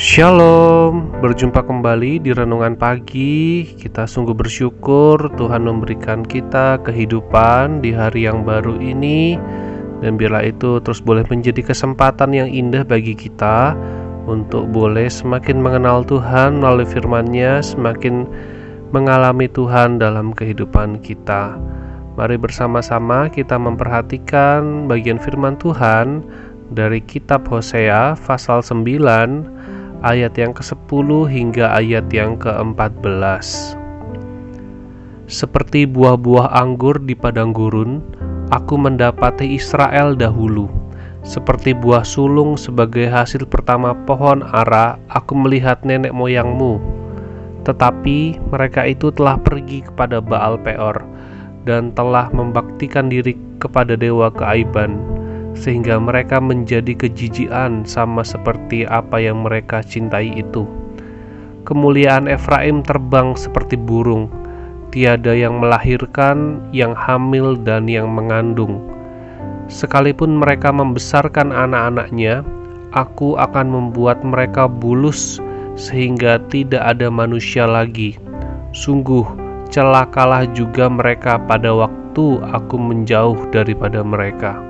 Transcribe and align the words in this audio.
Shalom, 0.00 1.12
berjumpa 1.20 1.60
kembali 1.60 2.24
di 2.24 2.32
renungan 2.32 2.72
pagi. 2.72 3.68
Kita 3.68 4.08
sungguh 4.08 4.32
bersyukur 4.32 5.20
Tuhan 5.36 5.68
memberikan 5.68 6.24
kita 6.24 6.80
kehidupan 6.88 7.84
di 7.84 7.92
hari 7.92 8.24
yang 8.24 8.40
baru 8.40 8.80
ini, 8.80 9.36
dan 10.00 10.16
biarlah 10.16 10.48
itu 10.48 10.80
terus 10.80 11.04
boleh 11.04 11.20
menjadi 11.28 11.60
kesempatan 11.60 12.32
yang 12.32 12.48
indah 12.48 12.80
bagi 12.80 13.12
kita 13.12 13.76
untuk 14.24 14.72
boleh 14.72 15.04
semakin 15.04 15.60
mengenal 15.60 16.00
Tuhan 16.08 16.64
melalui 16.64 16.88
firman-Nya, 16.88 17.60
semakin 17.60 18.24
mengalami 18.96 19.52
Tuhan 19.52 20.00
dalam 20.00 20.32
kehidupan 20.32 21.04
kita. 21.04 21.60
Mari 22.16 22.40
bersama-sama 22.40 23.28
kita 23.28 23.60
memperhatikan 23.60 24.88
bagian 24.88 25.20
firman 25.20 25.60
Tuhan 25.60 26.24
dari 26.72 27.04
kitab 27.04 27.44
Hosea 27.52 28.16
pasal 28.16 28.64
9 28.64 29.59
ayat 30.00 30.36
yang 30.40 30.56
ke-10 30.56 31.08
hingga 31.28 31.76
ayat 31.76 32.08
yang 32.12 32.40
ke-14. 32.40 33.76
Seperti 35.30 35.86
buah-buah 35.86 36.50
anggur 36.56 36.98
di 37.04 37.14
padang 37.14 37.52
gurun, 37.54 38.02
aku 38.50 38.74
mendapati 38.80 39.54
Israel 39.54 40.16
dahulu. 40.16 40.66
Seperti 41.20 41.76
buah 41.76 42.02
sulung 42.02 42.56
sebagai 42.56 43.06
hasil 43.06 43.44
pertama 43.46 43.92
pohon 44.08 44.40
ara, 44.40 44.96
aku 45.12 45.36
melihat 45.36 45.84
nenek 45.84 46.16
moyangmu. 46.16 46.80
Tetapi 47.68 48.40
mereka 48.48 48.88
itu 48.88 49.12
telah 49.12 49.36
pergi 49.36 49.84
kepada 49.84 50.24
Baal 50.24 50.56
Peor 50.64 51.04
dan 51.68 51.92
telah 51.92 52.32
membaktikan 52.32 53.12
diri 53.12 53.36
kepada 53.60 54.00
dewa 54.00 54.32
keaiban 54.32 55.19
sehingga 55.54 55.98
mereka 55.98 56.38
menjadi 56.38 56.94
kejijian 56.94 57.82
sama 57.84 58.22
seperti 58.22 58.86
apa 58.86 59.18
yang 59.18 59.42
mereka 59.42 59.82
cintai 59.82 60.30
itu. 60.38 60.66
Kemuliaan 61.68 62.26
Efraim 62.30 62.80
terbang 62.80 63.36
seperti 63.36 63.76
burung, 63.76 64.32
tiada 64.90 65.36
yang 65.36 65.60
melahirkan, 65.60 66.64
yang 66.74 66.96
hamil, 66.96 67.54
dan 67.54 67.86
yang 67.86 68.10
mengandung. 68.10 68.80
Sekalipun 69.70 70.40
mereka 70.40 70.74
membesarkan 70.74 71.54
anak-anaknya, 71.54 72.42
aku 72.96 73.38
akan 73.38 73.70
membuat 73.70 74.24
mereka 74.26 74.66
bulus 74.66 75.38
sehingga 75.78 76.42
tidak 76.50 76.82
ada 76.82 77.06
manusia 77.06 77.68
lagi. 77.68 78.18
Sungguh, 78.74 79.22
celakalah 79.70 80.48
juga 80.50 80.90
mereka 80.90 81.38
pada 81.38 81.70
waktu 81.70 82.42
aku 82.50 82.76
menjauh 82.80 83.38
daripada 83.54 84.02
mereka. 84.02 84.69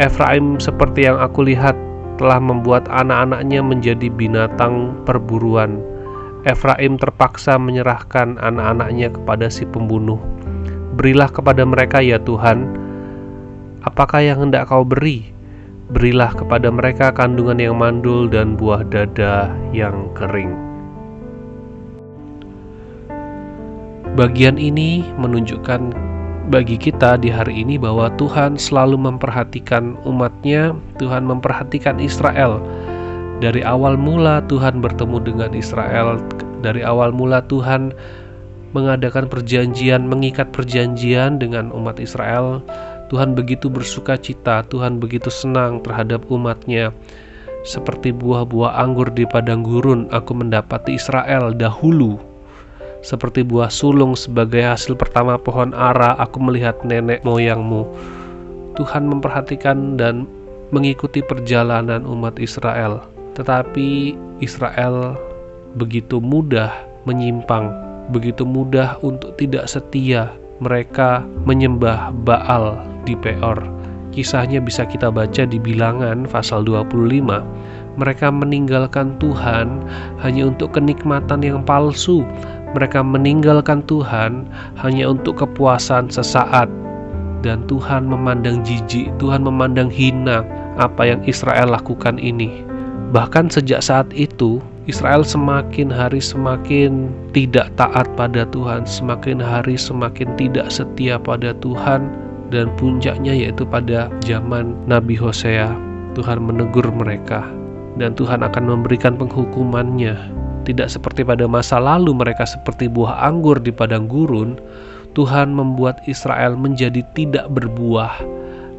Efraim 0.00 0.56
seperti 0.56 1.04
yang 1.04 1.20
aku 1.20 1.44
lihat 1.44 1.76
telah 2.16 2.40
membuat 2.40 2.88
anak-anaknya 2.88 3.60
menjadi 3.60 4.08
binatang 4.08 4.96
perburuan. 5.04 5.76
Efraim 6.48 6.96
terpaksa 6.96 7.60
menyerahkan 7.60 8.40
anak-anaknya 8.40 9.12
kepada 9.12 9.52
si 9.52 9.68
pembunuh. 9.68 10.16
Berilah 10.96 11.28
kepada 11.28 11.68
mereka 11.68 12.00
ya 12.00 12.16
Tuhan, 12.16 12.64
apakah 13.84 14.24
yang 14.24 14.48
hendak 14.48 14.72
kau 14.72 14.88
beri? 14.88 15.36
Berilah 15.92 16.32
kepada 16.32 16.72
mereka 16.72 17.12
kandungan 17.12 17.60
yang 17.60 17.76
mandul 17.76 18.24
dan 18.24 18.56
buah 18.56 18.80
dada 18.88 19.52
yang 19.76 20.08
kering. 20.16 20.56
Bagian 24.16 24.56
ini 24.56 25.04
menunjukkan 25.20 25.92
bagi 26.50 26.74
kita 26.74 27.14
di 27.14 27.30
hari 27.30 27.62
ini 27.62 27.78
bahwa 27.78 28.10
Tuhan 28.18 28.58
selalu 28.58 28.98
memperhatikan 28.98 29.94
umatnya, 30.02 30.74
Tuhan 30.98 31.22
memperhatikan 31.22 32.02
Israel. 32.02 32.58
Dari 33.38 33.62
awal 33.62 33.94
mula 33.94 34.42
Tuhan 34.50 34.82
bertemu 34.82 35.22
dengan 35.22 35.54
Israel, 35.54 36.18
dari 36.60 36.82
awal 36.82 37.14
mula 37.14 37.46
Tuhan 37.46 37.94
mengadakan 38.74 39.30
perjanjian, 39.30 40.10
mengikat 40.10 40.50
perjanjian 40.50 41.38
dengan 41.38 41.70
umat 41.70 42.02
Israel. 42.02 42.58
Tuhan 43.14 43.38
begitu 43.38 43.70
bersuka 43.70 44.18
cita, 44.18 44.66
Tuhan 44.66 44.98
begitu 44.98 45.30
senang 45.30 45.78
terhadap 45.86 46.26
umatnya. 46.34 46.90
Seperti 47.62 48.10
buah-buah 48.10 48.74
anggur 48.74 49.06
di 49.14 49.22
padang 49.22 49.62
gurun, 49.62 50.10
aku 50.10 50.34
mendapati 50.34 50.98
Israel 50.98 51.54
dahulu 51.54 52.29
seperti 53.00 53.40
buah 53.40 53.72
sulung 53.72 54.12
sebagai 54.12 54.60
hasil 54.60 54.92
pertama 54.96 55.40
pohon 55.40 55.72
ara, 55.72 56.16
aku 56.20 56.36
melihat 56.40 56.76
nenek 56.84 57.24
moyangmu. 57.24 57.88
Tuhan 58.76 59.08
memperhatikan 59.08 59.96
dan 59.96 60.28
mengikuti 60.70 61.24
perjalanan 61.24 62.04
umat 62.06 62.36
Israel, 62.36 63.02
tetapi 63.34 64.14
Israel 64.44 65.16
begitu 65.74 66.20
mudah 66.20 66.70
menyimpang, 67.08 67.72
begitu 68.12 68.44
mudah 68.44 69.00
untuk 69.00 69.34
tidak 69.40 69.66
setia. 69.66 70.32
Mereka 70.60 71.24
menyembah 71.48 72.12
Baal 72.12 72.76
di 73.08 73.16
Peor. 73.16 73.64
Kisahnya 74.12 74.60
bisa 74.60 74.84
kita 74.84 75.08
baca 75.08 75.48
di 75.48 75.56
Bilangan 75.56 76.28
pasal 76.28 76.68
25 76.68 77.00
mereka 77.98 78.30
meninggalkan 78.30 79.18
Tuhan 79.18 79.82
hanya 80.22 80.48
untuk 80.48 80.72
kenikmatan 80.72 81.42
yang 81.42 81.60
palsu, 81.66 82.22
mereka 82.72 83.02
meninggalkan 83.02 83.82
Tuhan 83.90 84.46
hanya 84.78 85.10
untuk 85.10 85.42
kepuasan 85.42 86.10
sesaat 86.10 86.70
dan 87.40 87.64
Tuhan 87.66 88.06
memandang 88.06 88.60
jijik, 88.62 89.08
Tuhan 89.16 89.44
memandang 89.44 89.88
hina 89.88 90.44
apa 90.76 91.08
yang 91.08 91.20
Israel 91.24 91.72
lakukan 91.72 92.20
ini. 92.20 92.64
Bahkan 93.10 93.50
sejak 93.50 93.82
saat 93.82 94.06
itu, 94.14 94.62
Israel 94.86 95.26
semakin 95.26 95.90
hari 95.90 96.22
semakin 96.22 97.10
tidak 97.34 97.74
taat 97.74 98.06
pada 98.14 98.46
Tuhan, 98.54 98.86
semakin 98.86 99.42
hari 99.42 99.74
semakin 99.74 100.30
tidak 100.38 100.70
setia 100.70 101.18
pada 101.18 101.50
Tuhan 101.58 102.06
dan 102.54 102.70
puncaknya 102.78 103.34
yaitu 103.34 103.66
pada 103.66 104.10
zaman 104.22 104.78
Nabi 104.86 105.18
Hosea. 105.18 105.74
Tuhan 106.18 106.42
menegur 106.42 106.86
mereka 106.90 107.46
dan 107.98 108.18
Tuhan 108.18 108.42
akan 108.42 108.64
memberikan 108.66 109.14
penghukumannya 109.14 110.14
tidak 110.68 110.92
seperti 110.92 111.24
pada 111.24 111.48
masa 111.48 111.80
lalu 111.80 112.12
mereka 112.12 112.44
seperti 112.44 112.84
buah 112.84 113.24
anggur 113.24 113.56
di 113.56 113.72
padang 113.72 114.04
gurun, 114.04 114.60
Tuhan 115.16 115.56
membuat 115.56 116.04
Israel 116.04 116.54
menjadi 116.54 117.00
tidak 117.16 117.48
berbuah. 117.50 118.20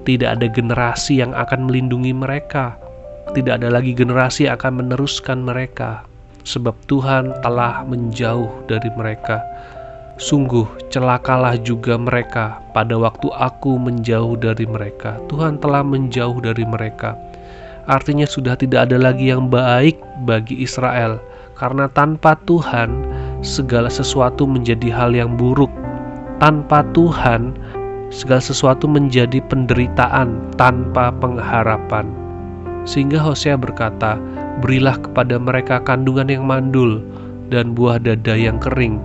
Tidak 0.06 0.30
ada 0.30 0.48
generasi 0.50 1.22
yang 1.22 1.34
akan 1.34 1.70
melindungi 1.70 2.14
mereka. 2.14 2.78
Tidak 3.34 3.62
ada 3.62 3.70
lagi 3.70 3.94
generasi 3.94 4.46
yang 4.50 4.58
akan 4.58 4.86
meneruskan 4.86 5.42
mereka. 5.42 6.06
Sebab 6.42 6.74
Tuhan 6.90 7.38
telah 7.46 7.86
menjauh 7.86 8.50
dari 8.66 8.90
mereka. 8.98 9.42
Sungguh 10.22 10.66
celakalah 10.94 11.58
juga 11.58 11.98
mereka 11.98 12.62
pada 12.78 12.94
waktu 12.98 13.30
aku 13.34 13.78
menjauh 13.78 14.38
dari 14.38 14.70
mereka. 14.70 15.18
Tuhan 15.30 15.58
telah 15.58 15.82
menjauh 15.82 16.38
dari 16.42 16.66
mereka. 16.66 17.18
Artinya 17.90 18.30
sudah 18.30 18.54
tidak 18.54 18.90
ada 18.90 18.98
lagi 19.02 19.34
yang 19.34 19.50
baik 19.50 19.98
bagi 20.26 20.62
Israel 20.62 21.18
karena 21.62 21.86
tanpa 21.94 22.34
Tuhan 22.50 23.06
segala 23.46 23.86
sesuatu 23.86 24.50
menjadi 24.50 24.90
hal 24.90 25.14
yang 25.14 25.38
buruk. 25.38 25.70
Tanpa 26.42 26.82
Tuhan 26.98 27.54
segala 28.10 28.42
sesuatu 28.42 28.90
menjadi 28.90 29.38
penderitaan 29.46 30.58
tanpa 30.58 31.14
pengharapan. 31.22 32.10
Sehingga 32.82 33.22
Hosea 33.22 33.62
berkata, 33.62 34.18
"Berilah 34.66 34.98
kepada 34.98 35.38
mereka 35.38 35.78
kandungan 35.86 36.34
yang 36.34 36.50
mandul 36.50 37.06
dan 37.54 37.78
buah 37.78 38.02
dada 38.02 38.34
yang 38.34 38.58
kering." 38.58 38.98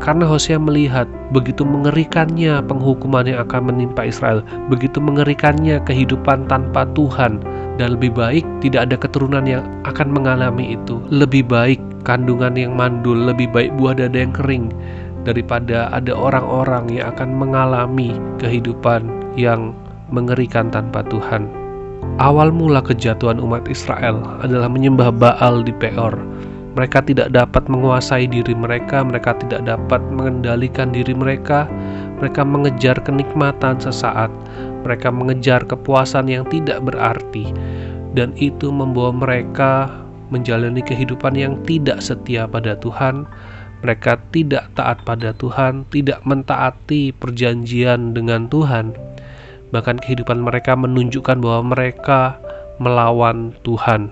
Karena 0.00 0.24
Hosea 0.24 0.56
melihat 0.56 1.04
begitu 1.36 1.68
mengerikannya 1.68 2.64
penghukuman 2.64 3.28
yang 3.28 3.44
akan 3.44 3.72
menimpa 3.72 4.08
Israel, 4.08 4.40
begitu 4.72 5.04
mengerikannya 5.04 5.84
kehidupan 5.84 6.48
tanpa 6.48 6.88
Tuhan, 6.96 7.44
dan 7.76 7.98
lebih 7.98 8.14
baik 8.14 8.46
tidak 8.62 8.90
ada 8.90 8.96
keturunan 8.98 9.44
yang 9.44 9.62
akan 9.86 10.14
mengalami 10.14 10.78
itu. 10.78 11.02
Lebih 11.10 11.46
baik 11.50 11.80
kandungan 12.06 12.54
yang 12.54 12.72
mandul, 12.76 13.16
lebih 13.16 13.50
baik 13.50 13.74
buah 13.74 13.98
dada 13.98 14.14
yang 14.14 14.34
kering 14.34 14.70
daripada 15.24 15.88
ada 15.90 16.12
orang-orang 16.12 16.86
yang 16.92 17.10
akan 17.16 17.32
mengalami 17.34 18.14
kehidupan 18.38 19.08
yang 19.34 19.72
mengerikan 20.12 20.68
tanpa 20.70 21.02
Tuhan. 21.08 21.48
Awal 22.20 22.54
mula 22.54 22.78
kejatuhan 22.84 23.42
umat 23.42 23.66
Israel 23.66 24.22
adalah 24.44 24.70
menyembah 24.70 25.10
Baal 25.10 25.66
di 25.66 25.74
Peor. 25.74 26.14
Mereka 26.78 27.06
tidak 27.06 27.34
dapat 27.34 27.66
menguasai 27.66 28.26
diri 28.30 28.54
mereka, 28.54 29.02
mereka 29.02 29.34
tidak 29.38 29.66
dapat 29.66 30.02
mengendalikan 30.10 30.90
diri 30.90 31.14
mereka, 31.14 31.66
mereka 32.18 32.46
mengejar 32.46 33.00
kenikmatan 33.02 33.78
sesaat, 33.82 34.30
mereka 34.86 35.10
mengejar 35.10 35.66
kepuasan 35.66 36.30
yang 36.30 36.44
tidak 36.46 36.82
berarti, 36.84 37.50
dan 38.14 38.30
itu 38.38 38.70
membawa 38.70 39.10
mereka 39.10 39.90
menjalani 40.30 40.80
kehidupan 40.80 41.34
yang 41.34 41.54
tidak 41.66 42.00
setia 42.00 42.46
pada 42.46 42.78
Tuhan. 42.78 43.26
Mereka 43.84 44.16
tidak 44.32 44.72
taat 44.72 45.04
pada 45.04 45.36
Tuhan, 45.36 45.84
tidak 45.92 46.24
mentaati 46.24 47.12
perjanjian 47.12 48.16
dengan 48.16 48.48
Tuhan. 48.48 48.96
Bahkan 49.76 50.00
kehidupan 50.00 50.40
mereka 50.40 50.72
menunjukkan 50.72 51.36
bahwa 51.44 51.76
mereka 51.76 52.40
melawan 52.80 53.52
Tuhan. 53.60 54.08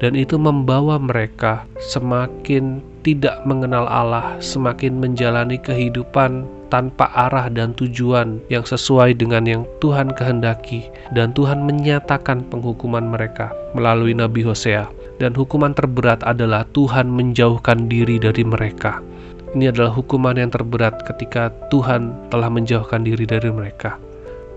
dan 0.00 0.16
itu 0.16 0.40
membawa 0.40 0.96
mereka 0.96 1.68
semakin 1.76 2.80
tidak 3.04 3.44
mengenal 3.44 3.84
Allah, 3.84 4.40
semakin 4.40 4.96
menjalani 4.96 5.60
kehidupan 5.60 6.48
tanpa 6.70 7.10
arah 7.12 7.50
dan 7.50 7.76
tujuan 7.76 8.40
yang 8.48 8.64
sesuai 8.64 9.18
dengan 9.18 9.44
yang 9.44 9.62
Tuhan 9.82 10.14
kehendaki, 10.14 10.88
dan 11.12 11.34
Tuhan 11.34 11.66
menyatakan 11.66 12.46
penghukuman 12.48 13.04
mereka 13.04 13.50
melalui 13.76 14.14
Nabi 14.14 14.46
Hosea. 14.46 14.86
Dan 15.20 15.36
hukuman 15.36 15.76
terberat 15.76 16.24
adalah 16.24 16.64
Tuhan 16.72 17.12
menjauhkan 17.12 17.92
diri 17.92 18.16
dari 18.16 18.40
mereka. 18.40 19.04
Ini 19.52 19.68
adalah 19.68 19.92
hukuman 19.92 20.40
yang 20.40 20.48
terberat 20.48 21.04
ketika 21.04 21.52
Tuhan 21.68 22.16
telah 22.32 22.48
menjauhkan 22.48 23.04
diri 23.04 23.28
dari 23.28 23.52
mereka. 23.52 24.00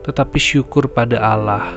Tetapi 0.08 0.40
syukur 0.40 0.88
pada 0.88 1.20
Allah 1.20 1.68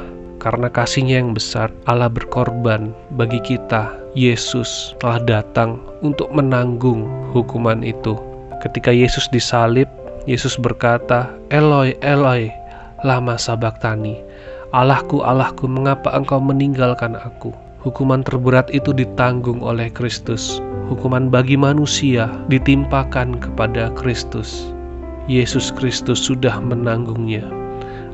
karena 0.46 0.70
kasihnya 0.70 1.18
yang 1.18 1.34
besar, 1.34 1.74
Allah 1.90 2.06
berkorban 2.06 2.94
bagi 3.18 3.42
kita. 3.42 3.90
Yesus 4.14 4.94
telah 5.02 5.18
datang 5.18 5.82
untuk 6.06 6.30
menanggung 6.30 7.08
hukuman 7.34 7.82
itu. 7.82 8.14
Ketika 8.62 8.94
Yesus 8.94 9.26
disalib, 9.34 9.90
Yesus 10.26 10.58
berkata, 10.58 11.30
Eloi, 11.54 11.94
Eloi, 12.02 12.50
lama 13.06 13.38
sabaktani. 13.38 14.18
Allahku, 14.74 15.22
Allahku, 15.22 15.70
mengapa 15.70 16.10
engkau 16.10 16.42
meninggalkan 16.42 17.14
aku? 17.14 17.54
Hukuman 17.86 18.26
terberat 18.26 18.66
itu 18.74 18.90
ditanggung 18.90 19.62
oleh 19.62 19.86
Kristus. 19.94 20.58
Hukuman 20.90 21.30
bagi 21.30 21.54
manusia 21.54 22.26
ditimpakan 22.50 23.38
kepada 23.38 23.94
Kristus. 23.94 24.74
Yesus 25.30 25.70
Kristus 25.70 26.18
sudah 26.18 26.58
menanggungnya. 26.58 27.46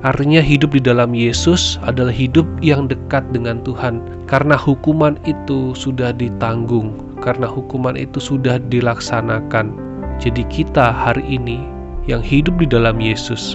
Artinya 0.05 0.45
hidup 0.45 0.77
di 0.77 0.85
dalam 0.85 1.17
Yesus 1.17 1.81
adalah 1.81 2.13
hidup 2.13 2.45
yang 2.61 2.93
dekat 2.93 3.25
dengan 3.33 3.65
Tuhan 3.65 4.05
karena 4.29 4.61
hukuman 4.61 5.17
itu 5.25 5.73
sudah 5.73 6.13
ditanggung, 6.13 6.93
karena 7.25 7.49
hukuman 7.49 7.97
itu 7.97 8.21
sudah 8.21 8.61
dilaksanakan. 8.69 9.73
Jadi 10.21 10.45
kita 10.53 10.93
hari 10.93 11.25
ini 11.41 11.72
yang 12.11 12.23
hidup 12.23 12.59
di 12.59 12.67
dalam 12.67 12.99
Yesus, 12.99 13.55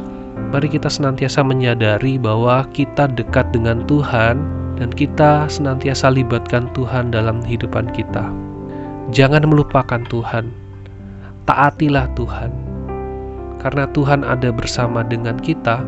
mari 0.56 0.72
kita 0.72 0.88
senantiasa 0.88 1.44
menyadari 1.44 2.16
bahwa 2.16 2.64
kita 2.72 3.12
dekat 3.12 3.52
dengan 3.52 3.84
Tuhan 3.92 4.40
dan 4.80 4.90
kita 4.94 5.52
senantiasa 5.52 6.14
libatkan 6.14 6.72
Tuhan 6.72 7.12
dalam 7.12 7.44
kehidupan 7.44 7.92
kita. 7.92 8.32
Jangan 9.12 9.48
melupakan 9.48 10.04
Tuhan. 10.08 10.52
Taatilah 11.48 12.08
Tuhan. 12.16 12.52
Karena 13.58 13.90
Tuhan 13.92 14.22
ada 14.24 14.54
bersama 14.54 15.02
dengan 15.02 15.36
kita, 15.42 15.82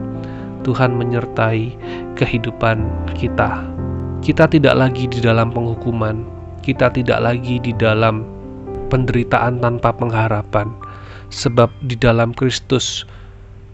Tuhan 0.68 0.96
menyertai 0.96 1.76
kehidupan 2.20 2.84
kita. 3.16 3.64
Kita 4.20 4.52
tidak 4.52 4.76
lagi 4.76 5.08
di 5.08 5.24
dalam 5.24 5.54
penghukuman, 5.56 6.28
kita 6.60 6.92
tidak 6.92 7.24
lagi 7.24 7.62
di 7.64 7.72
dalam 7.72 8.28
penderitaan 8.92 9.64
tanpa 9.64 9.96
pengharapan, 9.96 10.74
sebab 11.30 11.70
di 11.86 11.98
dalam 11.98 12.36
Kristus 12.36 13.06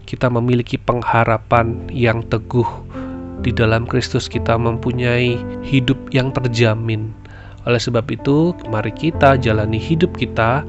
kita 0.06 0.30
memiliki 0.30 0.78
pengharapan 0.78 1.90
yang 1.90 2.22
teguh. 2.30 2.68
Di 3.44 3.52
dalam 3.52 3.84
Kristus 3.84 4.30
kita 4.30 4.56
mempunyai 4.56 5.36
hidup 5.60 5.98
yang 6.14 6.32
terjamin. 6.32 7.12
Oleh 7.66 7.82
sebab 7.82 8.06
itu, 8.08 8.54
mari 8.70 8.94
kita 8.94 9.36
jalani 9.36 9.76
hidup 9.76 10.14
kita 10.14 10.62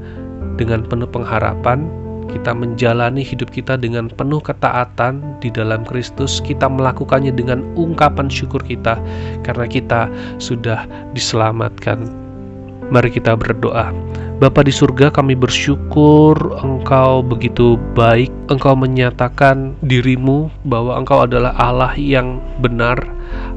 dengan 0.58 0.82
penuh 0.84 1.06
pengharapan 1.06 1.86
kita 2.28 2.52
menjalani 2.52 3.24
hidup 3.24 3.48
kita 3.48 3.80
dengan 3.80 4.12
penuh 4.12 4.38
ketaatan 4.44 5.40
di 5.40 5.48
dalam 5.48 5.82
Kristus, 5.88 6.44
kita 6.44 6.68
melakukannya 6.68 7.32
dengan 7.32 7.64
ungkapan 7.74 8.28
syukur 8.28 8.60
kita 8.60 9.00
karena 9.42 9.64
kita 9.64 10.12
sudah 10.36 10.84
diselamatkan. 11.16 12.04
Mari 12.88 13.12
kita 13.12 13.36
berdoa. 13.36 13.92
Bapa 14.38 14.62
di 14.62 14.70
surga, 14.70 15.10
kami 15.10 15.34
bersyukur 15.34 16.38
Engkau 16.62 17.26
begitu 17.26 17.74
baik. 17.92 18.30
Engkau 18.48 18.78
menyatakan 18.78 19.74
dirimu 19.84 20.48
bahwa 20.64 20.94
Engkau 20.94 21.26
adalah 21.26 21.52
Allah 21.58 21.92
yang 21.98 22.40
benar, 22.62 22.96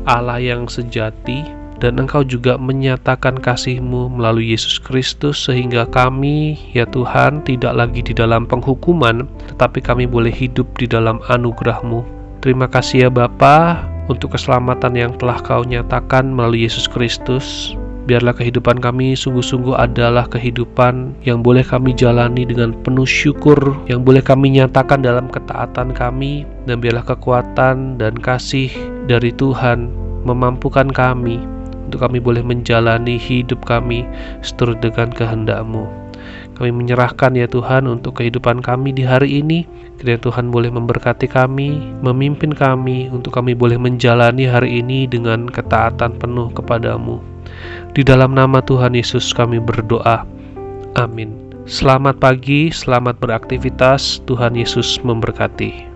Allah 0.10 0.42
yang 0.42 0.66
sejati, 0.66 1.46
dan 1.78 2.02
Engkau 2.02 2.28
juga 2.28 2.60
menyatakan 2.60 3.40
kasih-Mu 3.40 4.10
melalui 4.20 4.52
Yesus 4.52 4.82
Kristus 4.82 5.40
sehingga 5.48 5.88
kami, 5.88 6.58
ya 6.76 6.84
Tuhan, 6.90 7.46
tidak 7.48 7.72
lagi 7.78 8.02
di 8.02 8.12
dalam 8.18 8.44
penghukuman, 8.44 9.30
tetapi 9.54 9.80
kami 9.86 10.10
boleh 10.10 10.34
hidup 10.34 10.66
di 10.76 10.92
dalam 10.92 11.24
anugerah-Mu. 11.32 12.04
Terima 12.42 12.66
kasih 12.66 13.06
ya 13.06 13.10
Bapa 13.14 13.86
untuk 14.10 14.34
keselamatan 14.34 14.98
yang 14.98 15.14
telah 15.16 15.40
Kau 15.40 15.62
nyatakan 15.62 16.26
melalui 16.26 16.66
Yesus 16.66 16.90
Kristus. 16.90 17.78
Biarlah 18.02 18.34
kehidupan 18.34 18.82
kami 18.82 19.14
sungguh-sungguh 19.14 19.78
adalah 19.78 20.26
kehidupan 20.26 21.22
yang 21.22 21.46
boleh 21.46 21.62
kami 21.62 21.94
jalani 21.94 22.50
dengan 22.50 22.74
penuh 22.82 23.06
syukur, 23.06 23.78
yang 23.86 24.02
boleh 24.02 24.26
kami 24.26 24.58
nyatakan 24.58 25.06
dalam 25.06 25.30
ketaatan 25.30 25.94
kami, 25.94 26.50
dan 26.66 26.82
biarlah 26.82 27.06
kekuatan 27.06 28.02
dan 28.02 28.18
kasih 28.18 28.74
dari 29.06 29.30
Tuhan 29.30 29.94
memampukan 30.26 30.90
kami 30.90 31.42
untuk 31.86 32.08
kami 32.08 32.18
boleh 32.18 32.42
menjalani 32.42 33.22
hidup 33.22 33.62
kami 33.70 34.08
seturut 34.42 34.82
dengan 34.82 35.14
kehendak-Mu. 35.14 35.86
Kami 36.62 36.70
menyerahkan 36.70 37.34
ya 37.34 37.50
Tuhan 37.50 37.90
untuk 37.90 38.22
kehidupan 38.22 38.62
kami 38.62 38.94
di 38.94 39.02
hari 39.02 39.42
ini. 39.42 39.66
Kiranya 39.98 40.30
Tuhan 40.30 40.54
boleh 40.54 40.70
memberkati 40.70 41.26
kami, 41.26 41.82
memimpin 42.06 42.54
kami 42.54 43.10
untuk 43.10 43.34
kami 43.34 43.58
boleh 43.58 43.82
menjalani 43.82 44.46
hari 44.46 44.78
ini 44.78 45.10
dengan 45.10 45.50
ketaatan 45.50 46.22
penuh 46.22 46.54
kepadamu. 46.54 47.18
Di 47.98 48.06
dalam 48.06 48.38
nama 48.38 48.62
Tuhan 48.62 48.94
Yesus 48.94 49.34
kami 49.34 49.58
berdoa. 49.58 50.22
Amin. 51.02 51.34
Selamat 51.66 52.22
pagi, 52.22 52.70
selamat 52.70 53.18
beraktivitas. 53.18 54.22
Tuhan 54.30 54.54
Yesus 54.54 55.02
memberkati. 55.02 55.91